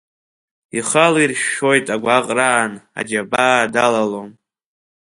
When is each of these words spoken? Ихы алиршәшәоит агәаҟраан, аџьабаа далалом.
Ихы 0.77 0.97
алиршәшәоит 1.05 1.87
агәаҟраан, 1.95 2.71
аџьабаа 2.99 3.71
далалом. 3.73 4.29